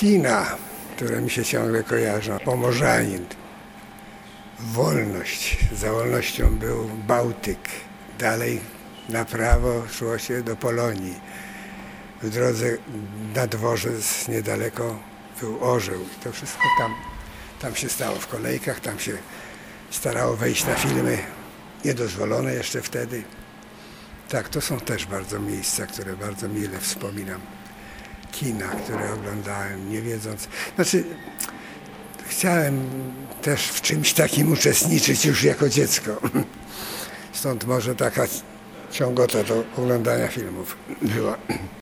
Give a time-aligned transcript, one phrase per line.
[0.00, 0.56] kina,
[0.96, 2.38] które mi się ciągle kojarzą.
[2.38, 3.26] Pomorzanin,
[4.60, 5.58] wolność.
[5.72, 7.68] Za wolnością był Bałtyk.
[8.18, 8.60] Dalej
[9.08, 11.14] na prawo szło się do Polonii.
[12.22, 12.66] W drodze
[13.34, 14.98] na dworzec niedaleko
[15.40, 16.00] był orzeł.
[16.00, 16.94] I to wszystko tam,
[17.60, 19.12] tam się stało w kolejkach, tam się
[19.90, 21.18] starało wejść na filmy
[21.84, 23.22] niedozwolone jeszcze wtedy.
[24.28, 27.40] Tak, to są też bardzo miejsca, które bardzo mile wspominam.
[28.40, 30.48] Kina, które oglądałem, nie wiedząc.
[30.74, 31.04] Znaczy,
[32.28, 32.90] chciałem
[33.42, 36.20] też w czymś takim uczestniczyć już jako dziecko.
[37.32, 38.26] Stąd może taka
[38.90, 41.36] ciągota do oglądania filmów była.